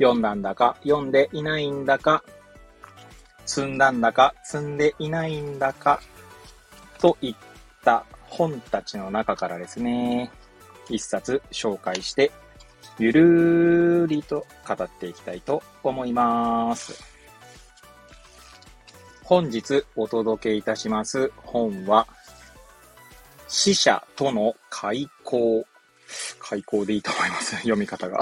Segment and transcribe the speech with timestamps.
[0.00, 2.24] 読んだんだか、読んでいないんだか、
[3.44, 6.00] 積んだんだか、積んでいないんだか、
[6.98, 7.34] といっ
[7.84, 10.30] た本たちの中からですね、
[10.88, 12.32] 一冊紹介して、
[12.98, 16.98] ゆるーりと語っていきたいと思います。
[19.22, 22.08] 本日お届けいたします本は、
[23.48, 25.66] 死者との開口。
[26.40, 27.56] 開口でいいと思います。
[27.56, 28.20] 読み方が。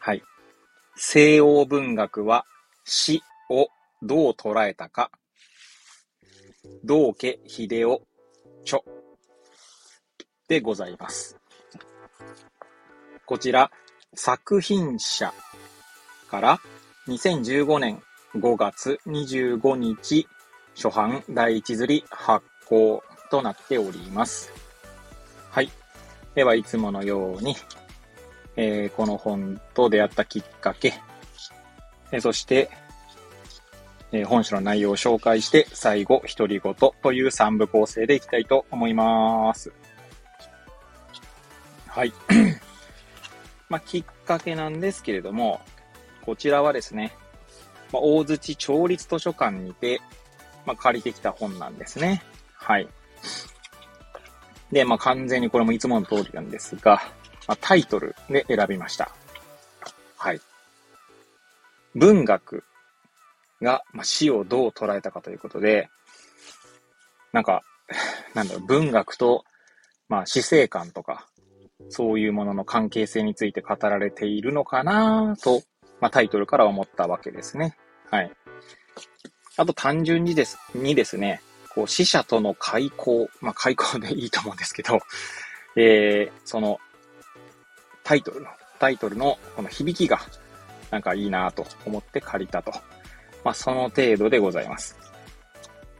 [0.00, 0.22] はい。
[0.96, 2.44] 西欧文学は
[2.84, 3.68] 死を
[4.02, 5.10] どう捉えたか。
[6.84, 8.02] 道家秀夫
[8.62, 8.80] 著
[10.48, 11.36] でございます。
[13.26, 13.70] こちら、
[14.14, 15.32] 作品者
[16.30, 16.60] から
[17.08, 18.02] 2015年
[18.34, 20.26] 5月25日
[20.74, 24.52] 初版第一釣り発行となっております。
[25.50, 25.70] はい。
[26.34, 27.56] では、いつものように、
[28.56, 30.94] えーこの本と出会ったきっかけ、
[32.12, 32.70] えーそして、
[34.12, 39.72] えー本書の内容を紹介して、最後、独り言という3部構成でいきたいと思います。
[41.88, 42.12] はい。
[43.68, 45.60] まあ、きっかけなんですけれども、
[46.22, 47.16] こちらはですね、
[47.92, 50.00] まあ、大槌町立図書館にて、
[50.66, 52.22] まあ、借りてきた本なんですね。
[52.54, 52.88] はい。
[54.72, 57.00] で、まあ、完全にこれもいつもの通りなんですが、
[57.46, 59.10] まあ、タイトルで選びました。
[60.16, 60.40] はい。
[61.94, 62.64] 文学
[63.60, 65.88] が、まあ、死をどう捉えたかということで、
[67.32, 67.62] なんか、
[68.34, 69.44] なんだろう、文学と、
[70.08, 71.28] まあ、死生観とか、
[71.90, 75.62] そういうものの関係性について語られているのかなと、
[76.00, 77.76] まあ、タイトルから思ったわけですね。
[78.10, 78.32] はい。
[79.56, 85.00] あと単純にです、にですね、こう死者との開口、まあ、開口でいいと思うんですけど、
[85.76, 86.78] えー、その、
[88.04, 88.48] タイトルの、
[88.78, 90.20] タイトルのこの響きが、
[90.90, 92.70] なんかいいなと思って借りたと。
[93.42, 94.96] まあ、その程度でございます。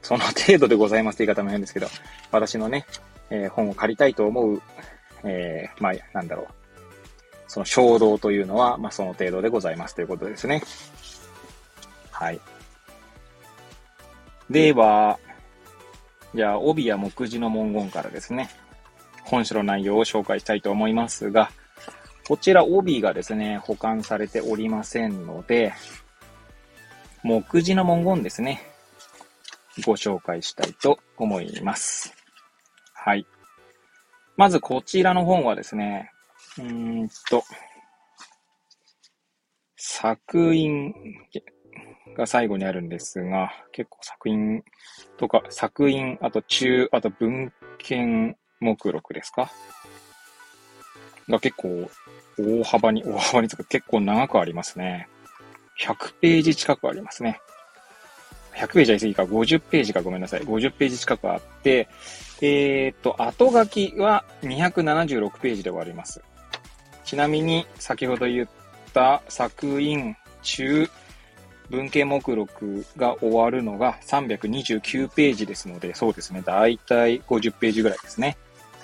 [0.02, 1.88] その程度でございますって言い方も変ですけど、
[2.30, 2.86] 私のね、
[3.30, 4.62] えー本を借りたいと思う、
[5.24, 6.46] えー、まあ、なんだろう。
[7.48, 10.62] その衝動というのは、まあ、その程度でございますということですね。
[12.10, 12.40] はい。
[14.50, 15.18] では、
[16.34, 18.50] じゃあ、帯や目次の文言からですね、
[19.22, 21.50] 本書の内容を紹介したいと思いますが、
[22.26, 25.74] こちら帯がですね、保管されておりませんので、
[27.22, 28.62] 目次の文言ですね、
[29.84, 32.14] ご紹介したいと思います。
[32.94, 33.26] はい。
[34.36, 36.10] まずこちらの本はですね、
[36.58, 37.42] うーんと、
[39.76, 40.94] 作品
[42.16, 44.62] が最後にあるんですが、結構作品
[45.18, 49.50] とか、作品、あと中、あと文献目録ですか
[51.28, 51.90] が結構
[52.38, 55.08] 大幅に、大幅にとか結構長くありますね。
[55.80, 57.40] 100ページ近くありますね。
[58.54, 60.40] 100ページは言い過ぎか、50ページかごめんなさい。
[60.42, 61.88] 50ページ近くあって、
[62.40, 66.22] えーっと、後書きは276ページで終わります。
[67.04, 68.48] ちなみに、先ほど言っ
[68.92, 70.88] た作品中、
[71.70, 76.42] 文系目録が終わるのが329ページですので、そうですね。
[76.42, 78.36] だいたい50ページぐらいですね。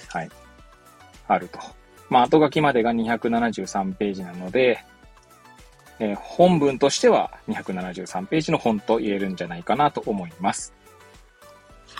[0.09, 0.31] はい。
[1.29, 1.61] あると。
[2.11, 4.85] まあ、後書きまでが273ページなので、
[5.99, 10.75] えー本文としては273ページの本と言えるんじゃないかなと思います。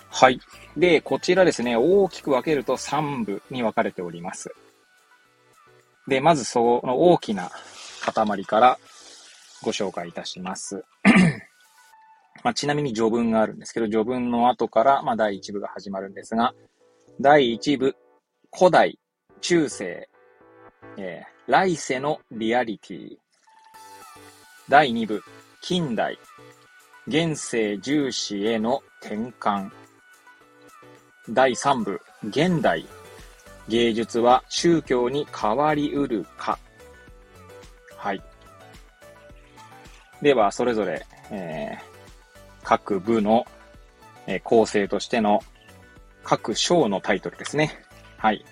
[0.09, 0.41] はい。
[0.77, 4.55] で、こちらですね、大きく分けると3部に分かれております。
[6.09, 7.51] で、まずその大きな
[8.01, 8.79] 塊から
[9.63, 10.85] ご紹介いたします。
[12.43, 16.55] まあ、ちなみに序文があるんですけど、序文の後から、まあ、第1部が始まるんですが、
[17.21, 17.97] 第1部、
[18.57, 18.99] 古代、
[19.41, 20.09] 中世、
[20.97, 23.17] えー来世のリアリティ。
[24.69, 25.21] 第2部、
[25.61, 26.17] 近代、
[27.09, 29.71] 現世重視への転換。
[31.29, 32.87] 第3部、現代、
[33.69, 36.57] 芸術は宗教に変わりうるか。
[37.97, 38.23] はい。
[40.23, 41.91] では、それぞれ、えー
[42.63, 43.47] 各部の、
[44.29, 45.43] えー構成としての
[46.23, 47.73] 各章のタイトルですね。
[48.19, 48.45] はい。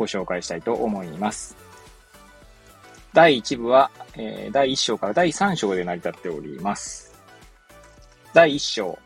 [0.00, 1.54] ご紹介したいと思います。
[3.12, 7.14] 第1部は、えー、第1章から第3章で成り立っております。
[8.32, 8.98] 第1章、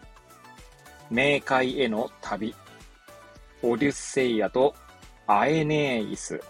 [1.11, 2.55] 冥界への旅。
[3.64, 4.76] オデュッセイアと
[5.26, 6.41] アエネイス。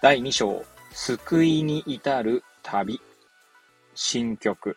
[0.00, 3.00] 第2章、救いに至る旅。
[3.96, 4.76] 新曲。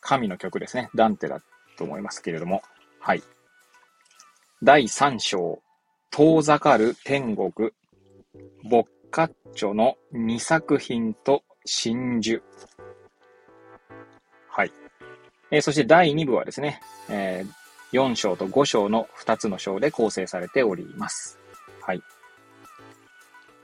[0.00, 0.88] 神の曲ですね。
[0.94, 1.42] ダンテだ
[1.76, 2.62] と思いますけれども。
[3.00, 3.24] はい。
[4.62, 5.60] 第3章、
[6.14, 7.70] 遠ざかる天国。
[8.68, 12.42] ボッカッチョの2作品と真珠。
[14.46, 14.72] はい。
[15.50, 21.38] えー、そして第2部はですね、えー、4章と5章の2つの章で構成されております。
[21.80, 22.02] はい。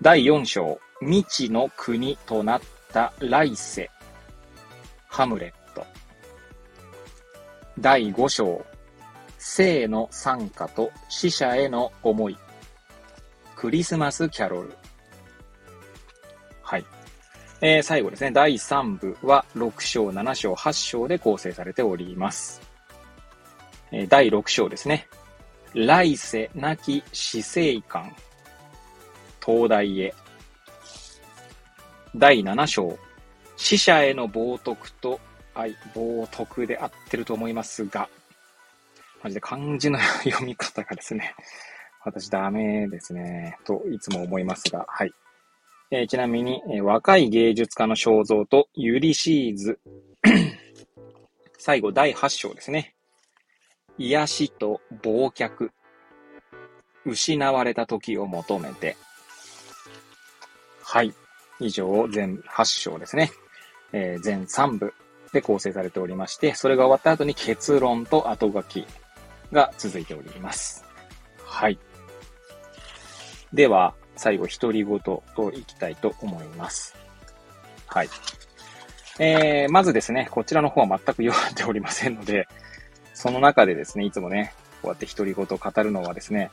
[0.00, 2.60] 第4章、未知の国となっ
[2.94, 3.90] た来世。
[5.06, 5.84] ハムレット。
[7.78, 8.64] 第5章、
[9.38, 12.36] 生の参加と死者への思い。
[13.56, 14.72] クリスマスキャロル。
[16.62, 16.84] はい。
[17.60, 22.60] えー、最後ですね、第3部は6章、7章、8章で構成されております。
[23.90, 25.08] えー、第6章ですね。
[25.74, 28.14] 来世なき死生観。
[29.44, 30.14] 東大へ。
[32.14, 32.98] 第7章。
[33.56, 35.20] 死者への冒涜と
[35.54, 38.08] 愛、冒涜で合ってると思いますが、
[39.22, 41.34] マジで漢字の読み方がですね、
[42.04, 45.12] 私ダメですね、といつも思いますが、はい。
[45.90, 49.80] えー、ちなみに、えー、若い芸術家の肖像とユリシーズ。
[51.58, 52.94] 最後、第8章ですね。
[53.98, 55.70] 癒しと忘却。
[57.04, 58.96] 失われた時を求めて。
[60.82, 61.12] はい。
[61.58, 63.32] 以上、全8章ですね。
[63.92, 64.94] えー、全3部
[65.32, 68.86] で構成されておりまして、それが終わった後に結論と後書き
[69.52, 70.84] が続いております。
[71.44, 71.78] はい。
[73.52, 75.22] では、最後、独り言と
[75.54, 76.96] いきたいと思います。
[77.86, 78.08] はい。
[79.18, 82.46] えー、まずですね、こちらの方は全く読んでおりませんので、
[83.14, 84.52] その中でですね、いつもね、
[84.82, 86.50] こうやって独り言を語るのはですね、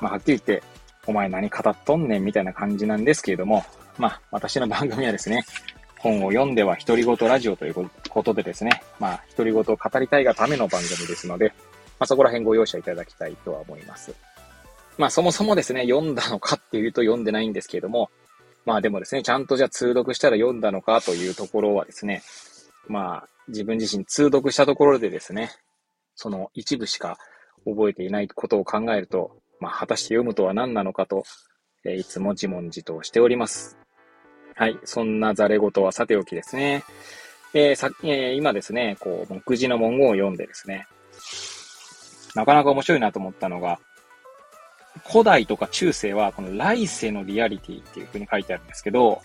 [0.00, 0.62] まあ、はっきり言って、
[1.06, 3.64] お前何語っとんねんみたいな感じなんですけれども、
[3.98, 5.44] まあ、私の番組はですね、
[5.98, 11.52] 本を読んでは独り言ラジオということでですね、まあ、独り言を語りたいがための番組ですので、
[11.98, 14.14] まあ、そこら辺ご容赦いただきたいとは思います。
[14.98, 18.10] まあそもそもですね、読んだのかっていうと読んでないんですけれども、
[18.64, 22.22] まあでもですね、ちゃんとじゃあ通読したら読んだのかというところはですね、
[22.88, 25.50] まあ自分自身通読したところでですね、
[26.14, 27.18] その一部しか
[27.66, 31.24] 覚えていないことを考えると、まあ果たして読むとは何なのかと、
[31.84, 33.78] え、いつも自問自答しております。
[34.54, 34.78] はい。
[34.84, 36.82] そんなざれ言はさておきですね。
[37.52, 40.86] えー、さえー、今ですね、こう、目次の文言を読んでですね、
[42.36, 43.80] なかなか面白いなと思ったのが、
[45.10, 49.22] 古代とか中世は、この来世のリアリティっていう風に書いてあるんですけど、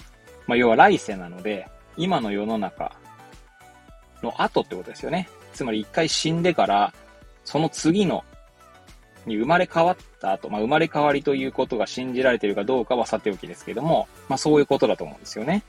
[0.47, 1.67] まあ、要は来世なので、
[1.97, 2.93] 今の世の中
[4.23, 5.27] の後ってことですよね。
[5.53, 6.93] つまり一回死んでから、
[7.43, 8.23] その次の、
[9.25, 15.63] に生まれ変わった後、まあ、生まれ変わりということが信じられているかどうかはさておきですけども、まあ、そういうことだと思うんですよね。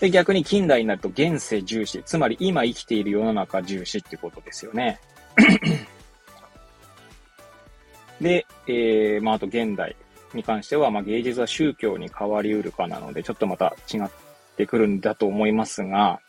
[0.00, 4.98] で、逆に近代になると現世重視、つまり今生きている世の中重視ってことですよね。
[8.20, 9.96] で、えー、まあ、あと現代
[10.34, 14.10] に関しては、まあ、芸術は宗教に変わりうるかなので、ちょっとまた違っ
[14.56, 16.20] てくるんだと思いますが、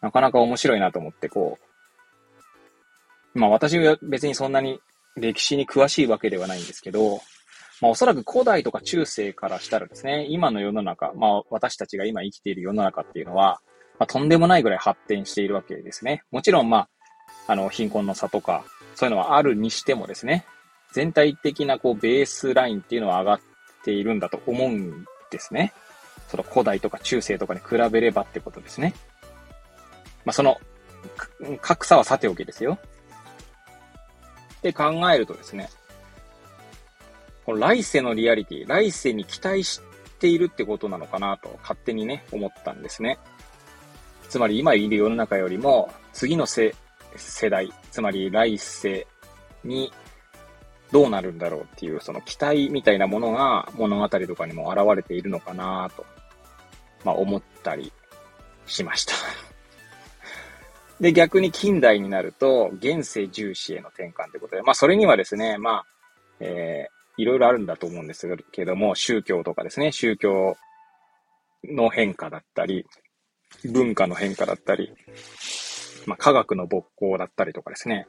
[0.00, 1.58] なかなか面白いなと思って、こ
[3.34, 4.80] う、まあ私は別にそんなに
[5.16, 7.20] 歴史に詳しいわけではないんですけど、
[7.80, 13.60] まあおそらく古代とか中世からしたらですね、今の世の中、まあ私たちが今生きている世の中っていうのは、
[13.98, 16.24] まあとんでもないぐらい発展しているわけですね。
[16.32, 16.88] もちろんまあ、
[17.46, 20.44] あの、貧困の差とか、そういうのはあるにしてもですね、
[20.92, 23.40] 全体的なこうベースラインっていうのは上がっ
[23.84, 25.72] ているんだと思うんですね。
[26.28, 28.94] その古代とか中世とかに比べればってことですね。
[30.24, 30.60] まあ、その、
[31.60, 32.78] 格差はさておきですよ。
[34.58, 35.68] って考えるとですね、
[37.44, 39.80] この来世のリアリティ、来世に期待し
[40.20, 43.18] ているってことなのかなと勝手にね、思ったんですね。
[44.28, 46.74] つまり今いる世の中よりも次の世
[47.16, 49.06] 世代、つまり来世
[49.64, 49.92] に
[50.92, 56.04] どうなるんだろうっていう、その期待みたいなものが物語とかにも現れているのかなと、
[57.04, 57.92] まあ思ったり
[58.66, 59.14] しました。
[61.00, 65.86] で、逆に近代になると、現世重視への転換ということで、まあそれにはですね、まあ、
[66.40, 70.56] えー、いろいろあるんだと思うんですけども、宗教とかですね、宗教
[71.64, 72.86] の変化だったり、
[73.64, 74.92] 文化の変化だったり、
[76.06, 78.06] まあ、科学の勃興だったりとかですね。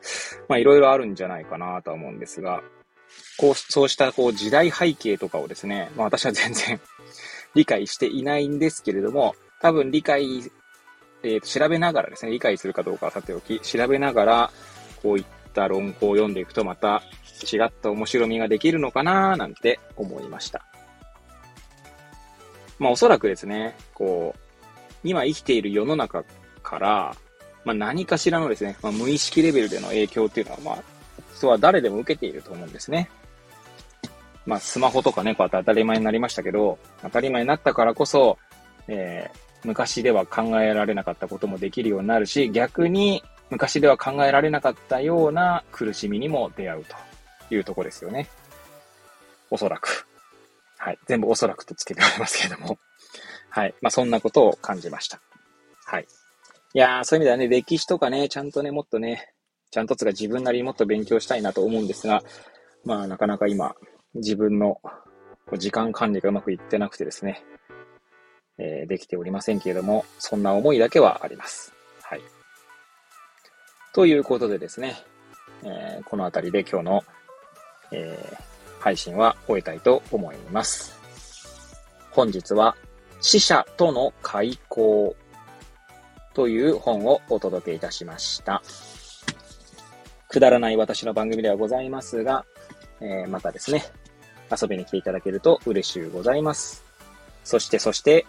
[0.47, 2.63] まあ、いろいろあるんじゃないかなとは思うんですが、
[3.37, 6.79] こう、そうしたこう時代背景とかをですね、まあ私は全然
[7.55, 10.51] 理解していないんですけれども、多分理解、
[11.23, 14.51] えー、調べながらですね、理解するかどうかはさておき、調べながら、
[15.01, 17.03] こういった論考を読んでいくとまた
[17.51, 20.65] 違った面白みができるのかななんて思いました。
[22.79, 24.39] まあおそらくですね、こう、
[25.03, 26.23] 今生きている世の中
[26.61, 27.15] から、
[27.65, 30.83] まあ何かしらのですね、まあ、無意識レベルでの影響っていうのは、まあ、
[31.35, 33.09] 人は誰でも受けていると思うんですね。
[34.45, 38.37] まあスマホとかね、こうやって当たり前になりましたけど、当たり前になったからこそ、
[38.87, 46.95] えー、昔では考えられなかったこともできるようになるし、逆に昔では考えられなかったような苦しみにも出会うと
[47.55, 48.27] いうとこですよね。
[49.49, 50.07] おそらく。
[50.77, 50.97] はい。
[51.07, 52.77] 全部おそらくとつけておりますけれども。
[53.49, 53.75] はい。
[53.81, 55.21] まあ、そんなことを感じました。
[55.85, 56.07] はい。
[56.75, 59.31] いやー、そういう意味ではね、歴史とかね、ちゃんとね、もっとね、
[59.69, 62.23] ちゃんとつが自分なりにもっと勉強したいなと思うんですが、
[62.83, 63.75] まあ、なかなか今、
[64.15, 64.81] 自分の
[65.55, 67.43] 時間管理がうまくいってなくてですね、
[68.57, 71.73] えー、できておりませんけれども、そんな思いだけはあります。
[72.01, 72.21] はい。
[73.93, 74.95] ということでですね、
[75.63, 77.03] えー、この辺りで今日の、
[77.91, 80.99] えー、配信は終えたいと思います。
[82.09, 82.75] 本日は
[83.21, 85.15] 死者との開口
[86.33, 88.61] という本をお届けいたしました。
[90.29, 92.45] くだらない私の番組ではございますが、
[93.01, 93.83] えー、またですね、
[94.51, 96.83] 遊びに来ていただけると嬉しゅうございます。
[97.43, 98.25] そして、そして、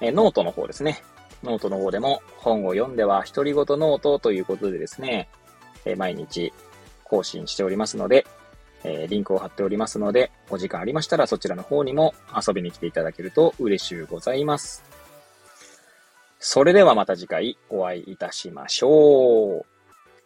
[0.00, 1.02] えー、ノートの方ですね。
[1.42, 5.28] ノートの方でも本を読んでは独り言ノートということでですね、
[5.84, 6.52] えー、毎日
[7.04, 8.26] 更新しておりますので、
[8.84, 12.14] え、リンクを貼っておりますので、お時間ありましたらそちらの方にも
[12.46, 14.87] 遊びに来ていただけると嬉しゅうございます。
[16.40, 19.62] それではまた次回お会いいたしましょう。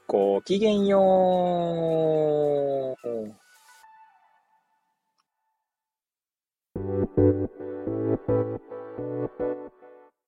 [0.07, 3.43] ごきげんよう。